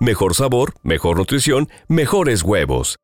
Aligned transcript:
Mejor 0.00 0.36
sabor, 0.36 0.74
mejor 0.84 1.18
nutrición, 1.18 1.68
mejores 1.88 2.44
huevos. 2.44 2.98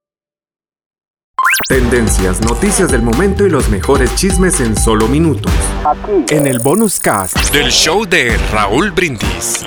Tendencias, 1.68 2.40
noticias 2.40 2.92
del 2.92 3.02
momento 3.02 3.44
y 3.44 3.50
los 3.50 3.68
mejores 3.68 4.14
chismes 4.14 4.60
en 4.60 4.76
solo 4.76 5.08
minutos. 5.08 5.52
En 6.30 6.46
el 6.46 6.60
bonus 6.60 7.00
cast 7.00 7.52
del 7.52 7.70
show 7.70 8.04
de 8.06 8.36
Raúl 8.52 8.92
Brindis. 8.92 9.64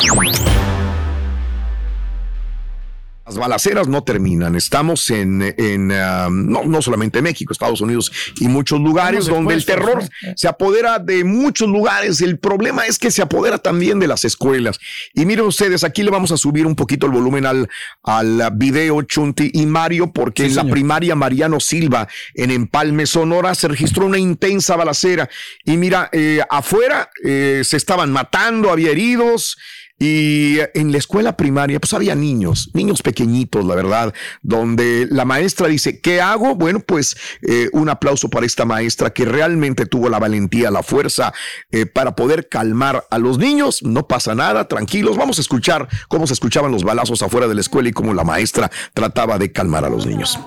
Las 3.28 3.38
balaceras 3.38 3.90
no 3.90 4.04
terminan. 4.06 4.56
Estamos 4.56 5.10
en, 5.10 5.42
en 5.58 5.92
um, 5.92 6.50
no, 6.50 6.64
no, 6.64 6.82
solamente 6.82 7.22
México, 7.22 7.52
Estados 7.52 7.82
Unidos 7.82 8.10
y 8.40 8.48
muchos 8.48 8.80
lugares 8.80 9.26
donde 9.26 9.54
el 9.54 9.66
terror 9.66 10.02
se 10.38 10.48
apodera 10.48 10.98
de 10.98 11.26
muchos 11.26 11.68
lugares. 11.68 12.22
El 12.22 12.40
problema 12.40 12.86
es 12.86 12.98
que 12.98 13.12
se 13.12 13.22
apodera 13.22 13.58
también 13.58 14.00
de 14.00 14.08
las 14.08 14.24
escuelas. 14.24 14.80
Y 15.14 15.26
miren 15.26 15.44
ustedes, 15.44 15.84
aquí 15.84 16.04
le 16.04 16.10
vamos 16.10 16.32
a 16.32 16.38
subir 16.38 16.66
un 16.66 16.76
poquito 16.76 17.06
el 17.06 17.12
volumen 17.12 17.46
al, 17.46 17.70
al 18.04 18.50
video 18.54 19.02
Chunti 19.02 19.52
y 19.54 19.66
Mario, 19.66 20.14
porque 20.14 20.44
sí, 20.44 20.48
en 20.48 20.54
señor. 20.54 20.66
la 20.66 20.72
primaria 20.72 21.16
Mariano 21.16 21.60
Silva 21.60 22.08
en 22.34 22.50
Empalme, 22.50 23.06
Sonora, 23.06 23.56
se 23.56 23.68
registró 23.68 24.06
una 24.06 24.20
intensa 24.20 24.78
balacera. 24.78 25.30
Y 25.66 25.76
mira, 25.76 26.10
eh, 26.14 26.40
afuera 26.50 27.10
eh, 27.26 27.62
se 27.66 27.76
estaban 27.76 28.10
matando, 28.10 28.72
había 28.72 28.92
heridos. 28.92 29.58
Y 30.00 30.58
en 30.76 30.92
la 30.92 31.00
escuela 31.00 31.36
primaria, 31.36 31.80
pues 31.80 31.94
había 31.94 32.14
niños, 32.14 32.70
niños 32.74 33.02
pequeñitos, 33.02 33.66
la 33.66 33.74
verdad, 33.74 34.14
donde 34.44 35.08
la 35.10 35.26
maestra 35.26 35.68
dice, 35.68 36.00
¿qué 36.02 36.22
hago? 36.22 36.56
Bueno, 36.56 36.80
pues 36.80 37.18
eh, 37.42 37.70
un 37.74 37.90
aplauso 37.90 38.30
para 38.30 38.46
esta 38.46 38.64
maestra 38.66 39.10
que 39.10 39.26
realmente 39.26 39.88
tuvo 39.88 40.10
la 40.10 40.20
valentía, 40.20 40.70
la 40.70 40.84
fuerza 40.84 41.34
eh, 41.72 41.88
para 41.88 42.16
poder 42.16 42.48
calmar 42.48 43.06
a 43.10 43.18
los 43.18 43.40
niños. 43.40 43.82
No 43.82 44.08
pasa 44.08 44.36
nada, 44.36 44.68
tranquilos. 44.68 45.18
Vamos 45.18 45.40
a 45.40 45.42
escuchar 45.42 45.88
cómo 46.08 46.28
se 46.28 46.34
escuchaban 46.34 46.72
los 46.72 46.84
balazos 46.84 47.24
afuera 47.24 47.48
de 47.48 47.56
la 47.56 47.62
escuela 47.62 47.90
y 47.90 47.94
cómo 47.94 48.14
la 48.14 48.24
maestra 48.24 48.70
trataba 48.94 49.40
de 49.40 49.52
calmar 49.52 49.84
a 49.84 49.90
los 49.90 50.06
niños. 50.06 50.38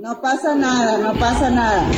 No 0.00 0.20
pasa 0.20 0.54
nada, 0.54 0.98
no 0.98 1.18
pasa 1.18 1.50
nada. 1.50 1.90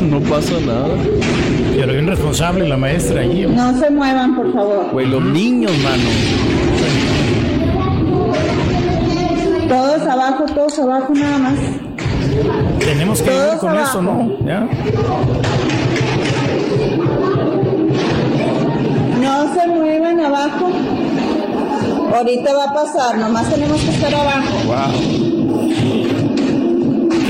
No 0.00 0.20
pasa 0.20 0.58
nada. 0.60 1.43
Pero 1.84 1.92
bien 1.92 2.06
responsable 2.06 2.66
la 2.66 2.78
maestra 2.78 3.20
allí. 3.20 3.44
No 3.44 3.78
se 3.78 3.90
muevan, 3.90 4.34
por 4.34 4.50
favor. 4.54 4.88
Güey, 4.90 5.06
los 5.06 5.22
niños, 5.22 5.70
mano. 5.82 6.02
Todos 9.68 10.00
abajo, 10.08 10.46
todos 10.54 10.78
abajo 10.78 11.12
nada 11.14 11.38
más. 11.40 11.54
Tenemos 12.78 13.20
que 13.20 13.30
Todos 13.30 13.52
ir 13.52 13.58
con 13.60 13.68
abajo. 13.72 13.90
eso, 13.90 14.00
¿no? 14.00 14.30
¿Ya? 14.46 14.60
No 19.20 19.54
se 19.54 19.66
muevan 19.68 20.20
abajo. 20.20 20.70
Ahorita 22.16 22.54
va 22.54 22.64
a 22.64 22.72
pasar, 22.72 23.18
nomás 23.18 23.50
tenemos 23.50 23.78
que 23.82 23.90
estar 23.90 24.14
abajo. 24.14 25.33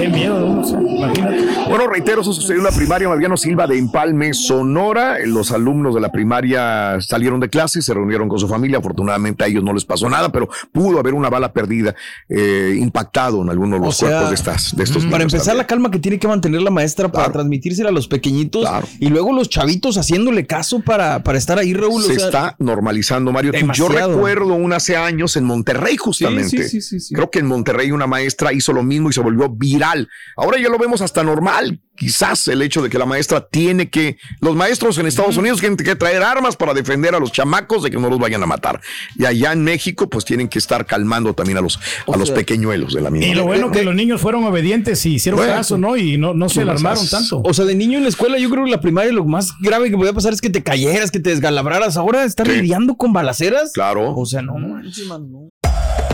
Qué 0.04 0.10
miedo, 0.10 0.38
¿no? 0.41 0.60
O 0.60 0.65
sea, 0.65 0.81
imagínate. 0.81 1.44
Bueno, 1.69 1.87
reitero, 1.87 2.20
eso 2.20 2.32
sucedió 2.32 2.59
en 2.59 2.65
la 2.65 2.72
primaria 2.72 3.09
Mariano 3.09 3.37
Silva 3.37 3.66
de 3.66 3.78
Empalme, 3.78 4.34
Sonora. 4.34 5.16
Los 5.25 5.50
alumnos 5.50 5.94
de 5.94 6.00
la 6.00 6.12
primaria 6.12 6.98
salieron 7.00 7.41
de 7.41 7.48
clase, 7.48 7.81
se 7.81 7.94
reunieron 7.94 8.28
con 8.28 8.38
su 8.38 8.47
familia. 8.48 8.78
Afortunadamente 8.78 9.44
a 9.44 9.47
ellos 9.47 9.64
no 9.64 9.72
les 9.72 9.84
pasó 9.84 10.09
nada, 10.10 10.31
pero 10.31 10.48
pudo 10.72 10.98
haber 10.98 11.14
una 11.14 11.31
bala 11.31 11.53
perdida, 11.53 11.94
eh, 12.28 12.76
impactado 12.78 13.43
en 13.43 13.48
algunos 13.50 13.81
de 13.81 13.87
los 13.87 13.94
O 13.94 13.98
sea, 13.98 14.09
cuerpos 14.09 14.28
de, 14.31 14.34
estas, 14.34 14.76
de 14.76 14.84
estos 14.84 15.04
Para 15.04 15.19
niños 15.19 15.32
empezar, 15.34 15.47
también. 15.47 15.56
la 15.59 15.66
calma 15.66 15.91
que 15.91 15.98
tiene 15.98 16.19
que 16.19 16.28
mantener 16.28 16.60
la 16.62 16.70
maestra 16.70 17.09
para 17.09 17.25
Claro. 17.25 17.32
transmitírsela 17.32 17.88
a 17.88 17.93
los 17.93 18.06
pequeñitos 18.09 18.69
Claro. 18.69 18.87
y 19.00 19.09
luego 19.09 19.32
los 19.32 19.48
chavitos 19.48 19.97
haciéndole 19.97 20.47
caso 20.47 20.81
para, 20.81 21.22
para 21.22 21.38
estar 21.38 21.59
ahí, 21.59 21.72
Raúl. 21.72 22.03
o 22.03 22.04
se 22.06 22.16
sea, 22.16 22.26
está 22.26 22.56
normalizando, 22.59 23.32
Mario. 23.32 23.53
Yo 23.72 23.88
recuerdo 23.88 24.53
un 24.54 24.72
hace 24.75 24.97
años 24.97 25.37
en 25.38 25.44
Monterrey, 25.44 25.97
justamente. 25.97 26.48
Sí, 26.50 26.59
sí, 26.64 26.69
sí, 26.69 26.81
sí, 26.82 27.00
sí. 27.00 27.14
Creo 27.14 27.31
que 27.31 27.38
en 27.38 27.47
Monterrey 27.47 27.91
una 27.91 28.06
maestra 28.06 28.53
hizo 28.53 28.72
lo 28.75 28.82
mismo 28.82 29.09
y 29.09 29.12
se 29.14 29.20
volvió 29.20 29.48
viral. 29.48 29.94
Ahora 30.37 30.59
ya 30.60 30.69
lo 30.69 30.78
vemos 30.78 31.00
hasta 31.00 31.22
normal. 31.22 31.81
Quizás 31.97 32.49
el 32.49 32.60
hecho 32.62 32.82
de 32.82 32.91
que 32.91 32.99
la 32.99 33.06
maestra 33.06 33.47
tiene 33.47 33.88
que, 33.88 34.16
los 34.41 34.56
maestros 34.56 34.99
en 34.99 35.06
Estados 35.06 35.37
Unidos 35.37 35.60
tienen 35.60 35.77
que 35.77 35.94
traer 35.94 36.22
armas 36.25 36.56
para 36.56 36.75
defender 36.75 37.15
a 37.15 37.21
los 37.21 37.31
chamacos 37.31 37.84
de 37.84 37.91
que 37.91 37.99
no 37.99 38.10
los 38.10 38.19
vayan 38.19 38.43
a 38.43 38.47
matar. 38.47 38.81
Y 39.16 39.25
allá 39.27 39.53
en 39.53 39.62
México, 39.62 40.09
pues 40.10 40.25
tienen 40.25 40.49
que 40.49 40.59
estar 40.59 40.87
calmando 40.87 41.34
también 41.34 41.59
a 41.59 41.60
los, 41.60 41.78
a 42.12 42.16
los 42.16 42.28
sea, 42.28 42.37
pequeñuelos 42.37 42.94
de 42.94 43.00
la 43.00 43.10
misma. 43.10 43.28
Y 43.28 43.34
lo 43.34 43.44
bueno 43.44 43.71
que 43.71 43.84
los 43.84 43.94
niños 43.94 44.21
fueron 44.21 44.43
obedientes 44.44 45.06
y 45.06 45.15
hicieron 45.15 45.38
Bueno, 45.38 45.53
caso, 45.55 45.78
¿no? 45.78 45.97
Y 45.97 46.19
no, 46.19 46.34
no 46.34 46.49
se 46.49 46.62
alarmaron 46.62 47.09
tanto. 47.09 47.41
O 47.44 47.55
sea, 47.55 47.65
de 47.65 47.76
niño 47.76 47.99
en 47.99 48.03
la 48.05 48.09
escuela, 48.09 48.38
yo 48.38 48.50
creo 48.50 48.65
que 48.65 48.71
la 48.72 48.81
primaria 48.81 49.12
lo 49.12 49.25
más 49.25 49.53
grave 49.61 49.88
que 49.88 49.97
podía 49.97 50.12
pasar 50.12 50.32
es 50.32 50.41
que 50.41 50.50
te 50.50 50.65
cayeras, 50.65 51.12
que 51.12 51.21
te 51.21 51.31
desgalabraras. 51.31 51.97
Ahora 51.97 52.25
estar 52.25 52.47
Sí. 52.47 52.55
lidiando 52.56 52.97
con 52.97 53.12
balaceras. 53.12 53.72
Claro. 53.72 54.15
O 54.16 54.26
sea, 54.26 54.43
no 54.43 54.55
manches, 54.55 55.06
no. 55.06 55.49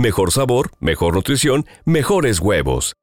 mejor 0.00 0.32
sabor, 0.32 0.70
mejor 0.80 1.14
nutrición, 1.14 1.66
mejores 1.84 2.40
huevos. 2.40 2.94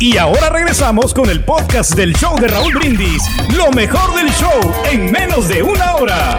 Y 0.00 0.16
ahora 0.16 0.50
regresamos 0.50 1.12
con 1.12 1.28
el 1.28 1.44
podcast 1.44 1.96
del 1.96 2.14
show 2.14 2.38
de 2.38 2.46
Raúl 2.46 2.72
Brindis. 2.74 3.22
Lo 3.56 3.72
mejor 3.72 4.14
del 4.14 4.30
show 4.30 4.60
en 4.92 5.10
menos 5.10 5.48
de 5.48 5.64
una 5.64 5.96
hora. 5.96 6.38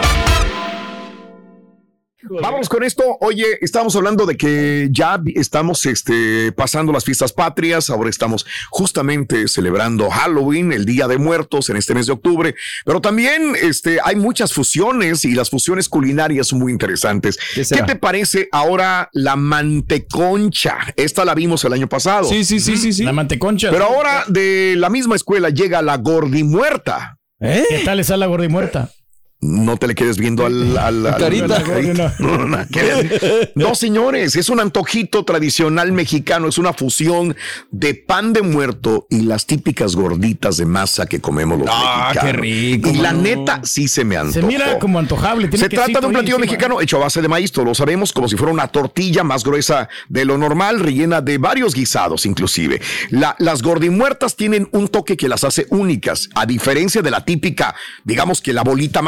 Vamos 2.24 2.68
con 2.68 2.84
esto. 2.84 3.18
Oye, 3.22 3.46
estábamos 3.62 3.96
hablando 3.96 4.26
de 4.26 4.36
que 4.36 4.90
ya 4.92 5.22
estamos 5.36 5.86
este, 5.86 6.52
pasando 6.52 6.92
las 6.92 7.06
fiestas 7.06 7.32
patrias. 7.32 7.90
Ahora 7.90 8.10
estamos 8.10 8.46
justamente 8.70 9.48
celebrando 9.48 10.10
Halloween, 10.10 10.74
el 10.74 10.86
Día 10.86 11.08
de 11.08 11.18
Muertos 11.18 11.70
en 11.70 11.78
este 11.78 11.94
mes 11.94 12.08
de 12.08 12.14
octubre. 12.14 12.56
Pero 12.86 13.00
también 13.00 13.54
este, 13.62 14.00
hay 14.04 14.18
muchas 14.18 14.54
fusiones 14.54 15.24
y 15.24 15.32
las 15.32 15.50
fusiones 15.50 15.88
culinarias 15.88 16.48
son 16.48 16.60
muy 16.60 16.74
interesantes. 16.74 17.40
¿Qué, 17.56 17.84
te 17.84 17.96
parece 17.96 18.50
ahora 18.52 19.10
la 19.14 19.36
manteconcha? 19.38 20.78
Esta 20.98 21.24
la 21.24 21.36
vimos 21.36 21.64
el 21.64 21.74
año 21.74 21.88
pasado. 21.88 22.26
Sí, 22.28 22.44
sí, 22.44 22.60
sí, 22.60 22.76
sí, 22.76 22.92
sí. 22.92 23.04
La 23.04 23.14
manteconcha. 23.14 23.72
Pero 23.72 23.86
ahora 23.86 24.26
de 24.28 24.76
la 24.78 24.90
misma 24.90 25.16
escuela 25.16 25.50
llega 25.50 25.82
la 25.82 25.98
gordimuerta. 25.98 27.18
¿Eh? 27.40 27.64
¿Qué 27.70 27.80
tal 27.86 28.02
está 28.02 28.18
la 28.18 28.26
gordimuerta? 28.26 28.92
No 29.42 29.78
te 29.78 29.88
le 29.88 29.96
quedes 29.96 30.18
viendo 30.18 30.46
al, 30.46 30.78
al, 30.78 31.16
carita. 31.18 31.64
No, 33.56 33.74
señores, 33.74 34.36
es 34.36 34.50
un 34.50 34.60
antojito 34.60 35.24
tradicional 35.24 35.92
mexicano, 35.94 36.48
es 36.50 36.58
una 36.58 36.74
fusión 36.74 37.36
de 37.72 37.94
pan 37.94 38.34
de 38.34 38.42
muerto 38.42 39.08
y 39.10 39.22
las 39.22 39.46
típicas 39.46 39.96
gorditas 39.96 40.58
de 40.58 40.66
masa 40.66 41.06
que 41.06 41.22
comemos 41.22 41.60
los 41.60 41.70
ah, 41.72 42.14
qué 42.20 42.34
rico. 42.34 42.90
Y 42.90 42.98
la 42.98 43.14
neta 43.14 43.62
sí 43.64 43.88
se 43.88 44.04
me 44.04 44.18
antojó. 44.18 44.42
Se 44.42 44.42
mira 44.42 44.78
como 44.78 45.00
antojable. 45.00 45.50
se 45.58 45.70
trata 45.70 46.02
de 46.02 46.08
un 46.08 46.14
platillo 46.14 46.40
mexicano 46.40 46.82
hecho 46.82 46.98
a 46.98 47.02
base 47.02 47.22
de 47.22 47.28
maíz, 47.28 47.52
todos 47.52 47.68
lo 47.68 47.76
sabemos, 47.76 48.12
como 48.12 48.28
si 48.28 48.36
fuera 48.36 48.52
una 48.52 48.68
tortilla 48.68 49.24
más 49.24 49.44
gruesa 49.44 49.88
de 50.10 50.26
lo 50.26 50.38
normal, 50.38 50.80
rellena 50.80 51.22
de 51.22 51.38
varios 51.38 51.74
guisados 51.74 52.26
inclusive. 52.26 52.82
las 53.10 53.62
gordimuertas 53.62 54.36
tienen 54.36 54.68
un 54.74 54.90
toque 54.90 55.16
que 55.16 55.30
las 55.30 55.44
hace 55.46 55.66
únicas, 55.70 56.30
a 56.36 56.46
diferencia 56.46 57.02
de 57.02 57.12
la 57.12 57.24
típica, 57.24 57.76
digamos 58.04 58.42
que 58.42 58.54
la 58.54 58.64
bolita 58.64 59.02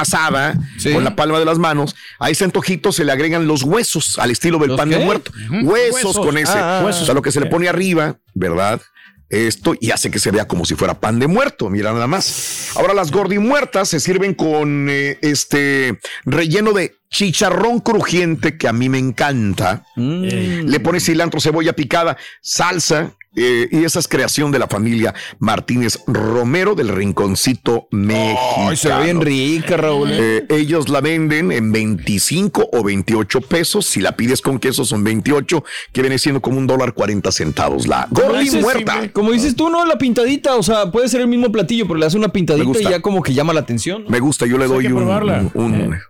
con 0.94 1.04
la 1.04 1.16
palma 1.16 1.40
de 1.40 1.46
las 1.46 1.58
manos. 1.58 1.96
A 2.20 2.30
ese 2.30 2.44
antojito 2.44 2.92
se 2.92 3.06
le 3.06 3.12
agregan 3.12 3.48
los 3.48 3.64
huesos 3.64 4.20
al 4.20 4.32
estilo 4.32 4.58
del 4.60 4.76
pan 4.76 4.90
de 4.90 5.00
muerto. 5.00 5.32
Huesos, 5.64 6.18
con 6.18 6.38
ese. 6.38 6.54
Ah, 6.56 6.84
o 6.86 6.94
sea, 6.94 7.14
lo 7.14 7.22
que 7.22 7.32
se 7.32 7.40
le 7.40 7.48
pone 7.48 7.68
arriba, 7.68 8.18
¿verdad? 8.34 8.82
Esto 9.30 9.76
y 9.80 9.92
hace 9.92 10.12
que 10.12 10.20
se 10.20 10.30
vea 10.30 10.46
como 10.46 10.66
si 10.66 10.76
fuera 10.76 11.00
pan 11.00 11.18
de 11.20 11.28
muerto. 11.28 11.70
Mira 11.70 11.94
nada 11.94 12.08
más. 12.08 12.72
Ahora 12.76 12.94
las 12.94 13.12
gordimuertas 13.12 13.88
se 13.88 14.02
sirven 14.02 14.34
con 14.34 14.88
eh, 14.90 15.20
este 15.22 16.00
relleno 16.26 16.74
de 16.74 16.96
chicharrón 17.12 17.82
crujiente 17.82 18.58
que 18.58 18.68
a 18.68 18.74
mí 18.74 18.90
me 18.90 18.98
encanta. 18.98 19.86
Mm. 19.96 20.68
Le 20.68 20.80
pones 20.80 21.06
cilantro, 21.06 21.40
cebolla 21.40 21.74
picada, 21.74 22.18
salsa, 22.42 23.14
eh, 23.34 23.70
y 23.72 23.86
esa 23.86 24.00
es 24.00 24.10
creación 24.10 24.52
de 24.52 24.60
la 24.60 24.68
familia 24.68 25.14
Martínez 25.40 26.00
Romero 26.06 26.76
del 26.76 26.90
Rinconcito 26.90 27.88
México. 27.90 28.76
se 28.76 28.90
ve 28.90 29.04
bien 29.06 29.22
rica, 29.22 29.78
Raúl. 29.78 30.12
¿eh? 30.12 30.18
Eh, 30.20 30.46
ellos 30.50 30.90
la 30.90 31.00
venden 31.00 31.54
en 31.54 31.72
25 31.72 32.72
o 32.74 32.84
28 32.84 33.40
pesos. 33.42 33.86
Si 33.86 34.02
la 34.02 34.18
pides 34.18 34.42
con 34.42 34.60
queso 34.60 34.84
son 34.84 35.06
28, 35.06 35.64
que 35.94 36.02
viene 36.02 36.18
siendo 36.18 36.42
como 36.42 36.58
un 36.58 36.68
dólar 36.68 36.94
40 36.94 37.32
centavos. 37.32 37.88
La 37.88 38.06
gordi 38.12 38.52
muerta. 38.52 39.10
como 39.14 39.32
dices 39.32 39.56
tú, 39.56 39.70
¿no? 39.70 39.86
La 39.86 39.98
pintadita, 39.98 40.58
o 40.58 40.64
sea, 40.64 40.92
puede 40.92 41.08
ser 41.08 41.22
el 41.22 41.28
mismo 41.30 41.54
platillo, 41.54 41.88
pero 41.88 42.00
le 42.00 42.06
das 42.06 42.16
una 42.16 42.30
pintadita 42.30 42.82
y 42.82 42.84
ya 42.84 43.00
como 43.00 43.24
que 43.24 43.34
llama 43.34 43.54
la 43.54 43.62
atención. 43.62 44.04
Me 44.10 44.20
gusta, 44.20 44.46
yo 44.46 44.58
le 44.58 44.68
doy 44.68 44.88
un, 44.88 45.06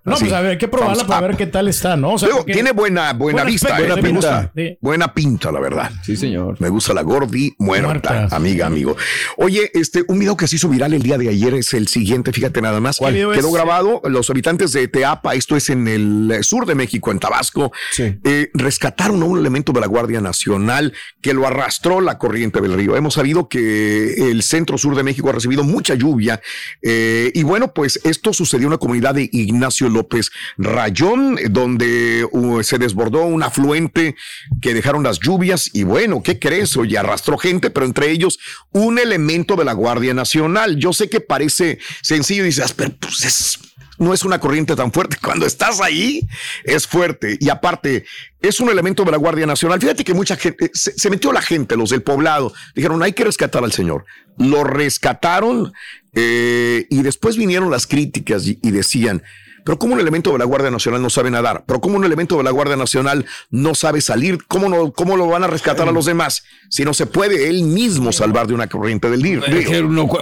no, 0.04 0.16
pues 0.18 0.34
a 0.34 0.42
ver, 0.42 0.52
hay 0.52 0.58
que 0.58 0.68
probarla 0.68 0.91
para 1.00 1.28
ver 1.28 1.38
qué 1.38 1.48
tal 1.48 1.68
está, 1.68 1.96
¿no? 1.96 2.16
tiene 2.46 2.72
buena, 2.72 3.14
buena, 3.14 3.44
vista, 3.44 3.78
buena 3.78 3.96
pinta. 3.98 4.52
Buena 4.80 5.14
pinta, 5.14 5.52
la 5.52 5.60
verdad. 5.60 5.92
Sí, 6.04 6.16
señor. 6.16 6.60
Me 6.60 6.70
gusta 6.70 6.94
la 6.94 7.02
Gordi 7.02 7.54
muerta, 7.58 8.28
amiga, 8.32 8.68
amigo. 8.68 8.96
Oye, 9.38 9.72
este, 9.74 10.04
un 10.08 10.20
video 10.20 10.38
que 10.38 10.48
se 10.48 10.56
hizo 10.56 10.70
viral 10.70 10.94
el 10.94 11.02
día 11.02 11.18
de 11.18 11.30
ayer 11.30 11.54
es 11.54 11.74
el 11.74 11.88
siguiente, 11.88 12.32
fíjate 12.32 12.62
nada 12.62 12.80
más. 12.80 13.00
Quedó 13.00 13.52
grabado, 13.52 14.02
los 14.06 14.30
habitantes 14.30 14.72
de 14.74 14.88
Teapa, 14.88 15.36
esto 15.36 15.56
es 15.56 15.70
en 15.70 15.88
el 15.88 16.44
sur 16.44 16.66
de 16.66 16.76
México, 16.76 17.12
en 17.12 17.20
Tabasco, 17.20 17.72
eh, 17.98 18.50
rescataron 18.54 19.22
a 19.22 19.26
un 19.26 19.38
elemento 19.40 19.72
de 19.72 19.80
la 19.80 19.88
Guardia 19.88 20.22
Nacional 20.22 20.94
que 21.22 21.34
lo 21.34 21.48
arrastró 21.48 22.02
la 22.02 22.18
corriente 22.18 22.62
del 22.62 22.74
río. 22.74 22.96
Hemos 22.96 23.16
sabido 23.16 23.48
que 23.48 24.32
el 24.32 24.44
centro 24.44 24.78
sur 24.78 24.96
de 24.96 25.04
México 25.04 25.30
ha 25.30 25.34
recibido 25.34 25.64
mucha 25.64 25.96
lluvia 25.96 26.42
eh, 26.82 27.32
y 27.34 27.44
bueno, 27.44 27.74
pues 27.74 28.00
esto 28.04 28.34
sucedió 28.34 28.68
en 28.68 28.72
la 28.72 28.78
comunidad 28.78 29.16
de 29.16 29.30
Ignacio 29.32 29.90
López 29.90 30.32
Rayón, 30.82 31.38
donde 31.52 32.28
uh, 32.32 32.64
se 32.64 32.80
desbordó 32.80 33.24
un 33.26 33.44
afluente 33.44 34.16
que 34.62 34.74
dejaron 34.74 35.04
las 35.04 35.20
lluvias 35.20 35.70
y 35.74 35.84
bueno, 35.84 36.24
¿qué 36.24 36.40
crees? 36.40 36.76
Oye, 36.76 36.98
arrastró 36.98 37.38
gente, 37.38 37.70
pero 37.70 37.86
entre 37.86 38.10
ellos 38.10 38.40
un 38.72 38.98
elemento 38.98 39.56
de 39.56 39.64
la 39.64 39.74
Guardia 39.74 40.16
Nacional. 40.16 40.78
Yo 40.78 40.92
sé 40.92 41.08
que 41.08 41.22
parece 41.22 41.78
sencillo 42.02 42.42
y 42.42 42.48
dices, 42.48 42.74
pero 42.74 42.96
pues 43.00 43.60
no 44.00 44.12
es 44.12 44.24
una 44.24 44.40
corriente 44.40 44.76
tan 44.76 44.92
fuerte. 44.92 45.18
Cuando 45.22 45.46
estás 45.46 45.82
ahí, 45.82 46.28
es 46.64 46.88
fuerte. 46.88 47.38
Y 47.40 47.50
aparte, 47.50 48.06
es 48.42 48.60
un 48.60 48.72
elemento 48.72 49.04
de 49.04 49.12
la 49.12 49.18
Guardia 49.18 49.46
Nacional. 49.46 49.80
Fíjate 49.80 50.04
que 50.04 50.16
mucha 50.16 50.36
gente, 50.36 50.72
se, 50.74 51.10
metió 51.12 51.32
la 51.32 51.44
gente, 51.44 51.78
los 51.78 51.92
del 51.92 52.02
poblado, 52.02 52.52
dijeron, 52.74 53.04
hay 53.04 53.14
que 53.14 53.24
rescatar 53.24 53.64
al 53.64 53.72
señor. 53.72 54.06
Lo 54.40 54.64
rescataron 54.64 55.74
eh, 56.16 56.88
y 56.90 57.04
después 57.04 57.38
vinieron 57.38 57.70
las 57.70 57.86
críticas 57.86 58.48
y 58.48 58.72
decían, 58.72 59.22
pero 59.64 59.80
¿cómo 59.80 59.94
un 59.94 60.00
elemento 60.00 60.32
de 60.32 60.40
la 60.40 60.46
Guardia 60.46 60.72
Nacional 60.72 61.02
no 61.02 61.10
sabe 61.10 61.32
nadar? 61.32 61.64
¿Pero 61.66 61.82
cómo 61.82 61.98
un 61.98 62.06
elemento 62.06 62.38
de 62.38 62.44
la 62.44 62.52
Guardia 62.52 62.76
Nacional 62.76 63.26
no 63.50 63.76
sabe 63.76 64.02
salir? 64.02 64.40
¿Cómo, 64.48 64.70
no, 64.70 64.92
cómo 64.92 65.18
lo 65.18 65.28
van 65.28 65.44
a 65.44 65.48
rescatar 65.48 65.88
a 65.88 65.92
los 65.92 66.06
demás? 66.06 66.44
Si 66.70 66.84
no 66.84 66.94
se 66.94 67.06
puede 67.06 67.50
él 67.50 67.64
mismo 67.64 68.12
salvar 68.12 68.48
de 68.48 68.54
una 68.54 68.68
corriente 68.68 69.10
del 69.10 69.22
río. 69.22 69.42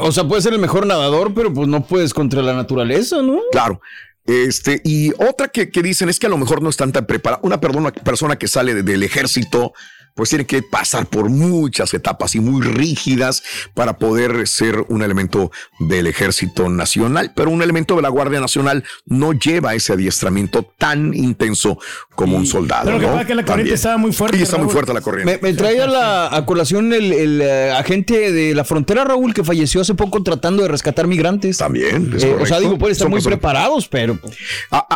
o 0.02 0.12
sea, 0.12 0.28
puede 0.28 0.42
ser 0.42 0.54
el 0.54 0.60
mejor 0.60 0.86
nadador, 0.86 1.34
pero 1.34 1.54
pues 1.54 1.68
no 1.68 1.86
puedes 1.86 2.14
contra 2.14 2.42
la 2.42 2.54
naturaleza, 2.54 3.22
¿no? 3.22 3.40
Claro. 3.52 3.82
Este, 4.26 4.80
y 4.84 5.12
otra 5.14 5.48
que, 5.48 5.66
dicen 5.66 6.08
es 6.08 6.20
que 6.20 6.28
a 6.28 6.30
lo 6.30 6.38
mejor 6.38 6.62
no 6.62 6.70
están 6.70 6.92
tan 6.92 7.08
preparados. 7.08 7.44
Una 7.44 7.60
persona 7.60 8.38
que 8.38 8.48
sale 8.48 8.84
del 8.84 9.04
ejército 9.04 9.74
pues 10.16 10.30
tiene 10.30 10.46
que 10.46 10.62
pasar 10.62 11.06
por 11.08 11.30
muchas 11.30 11.94
etapas 11.94 12.36
y 12.36 12.40
muy 12.40 12.62
rígidas 12.62 13.44
para 13.74 13.98
poder 13.98 14.48
ser 14.48 14.84
un 14.90 15.02
elemento 15.02 15.52
del 15.80 16.08
ejército 16.08 16.70
nacional, 16.70 17.32
pero 17.36 17.50
un 17.50 17.62
elemento 17.62 17.96
de 17.96 18.02
la 18.02 18.10
Guardia 18.10 18.40
Nacional 18.40 18.84
no 19.06 19.34
lleva 19.34 19.76
ese 19.76 19.94
adiestramiento 19.94 20.64
tan 20.78 21.14
intenso 21.14 21.80
como 22.16 22.38
un 22.38 22.46
soldado. 22.46 22.86
Pero 22.86 23.00
que 23.00 23.06
pasa 23.06 23.26
que 23.26 23.36
la 23.36 23.46
corriente 23.46 23.74
estaba 23.74 23.98
muy 23.98 24.12
fuerte. 24.12 24.38
Sí, 24.38 24.44
está 24.44 24.58
muy 24.58 24.70
fuerte 24.70 24.94
la 24.94 25.02
corriente. 25.02 25.40
Me, 25.42 25.54
traía 25.54 25.88
la, 25.88 26.36
a 26.36 26.46
colación 26.46 26.92
el, 26.92 27.42
eh, 27.42 27.72
agente 27.72 28.32
de 28.32 28.54
la 28.54 28.66
frontera, 28.66 29.06
Raúl, 29.06 29.34
que 29.34 29.44
falleció 29.44 29.82
hace 29.82 29.94
poco 29.94 30.22
tratando 30.22 30.64
de 30.64 30.68
rescatar 30.68 31.08
migrantes. 31.08 31.58
También. 31.58 32.14
Eh, 32.20 32.38
o 32.42 32.46
sea, 32.46 32.60
digo, 32.60 32.78
pueden 32.78 32.92
estar 32.92 33.10
muy 33.10 33.22
preparados, 33.22 33.88
pero. 33.88 34.20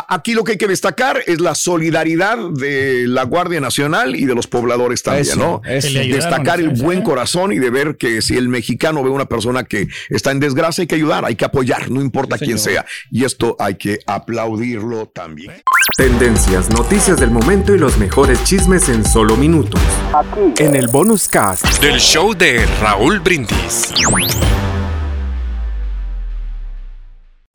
aquí 0.08 0.34
lo 0.34 0.44
que 0.44 0.52
hay 0.52 0.58
que 0.58 0.68
destacar 0.68 1.22
es 1.26 1.40
la 1.40 1.54
solidaridad 1.54 2.36
de 2.50 3.06
la 3.06 3.22
Guardia 3.24 3.60
Nacional 3.60 4.16
y 4.16 4.26
de 4.26 4.34
los 4.34 4.46
pobladores 4.46 5.02
también. 5.02 5.13
¿No? 5.36 5.60
Destacar 5.64 6.60
el 6.60 6.70
buen 6.70 7.02
corazón 7.02 7.52
y 7.52 7.58
de 7.58 7.70
ver 7.70 7.96
que 7.96 8.22
si 8.22 8.36
el 8.36 8.48
mexicano 8.48 9.02
ve 9.02 9.10
una 9.10 9.26
persona 9.26 9.64
que 9.64 9.88
está 10.08 10.30
en 10.30 10.40
desgracia, 10.40 10.82
hay 10.82 10.86
que 10.86 10.94
ayudar, 10.94 11.24
hay 11.24 11.36
que 11.36 11.44
apoyar, 11.44 11.90
no 11.90 12.00
importa 12.00 12.38
quién 12.38 12.58
sea. 12.58 12.84
Y 13.10 13.24
esto 13.24 13.56
hay 13.58 13.76
que 13.76 13.98
aplaudirlo 14.06 15.06
también. 15.06 15.62
Tendencias, 15.96 16.70
noticias 16.70 17.20
del 17.20 17.30
momento 17.30 17.74
y 17.74 17.78
los 17.78 17.98
mejores 17.98 18.42
chismes 18.44 18.88
en 18.88 19.04
solo 19.04 19.36
minutos. 19.36 19.80
Aquí. 20.14 20.62
En 20.62 20.74
el 20.74 20.88
bonus 20.88 21.28
cast 21.28 21.64
del 21.80 21.98
show 22.00 22.34
de 22.34 22.66
Raúl 22.80 23.20
Brindis. 23.20 23.92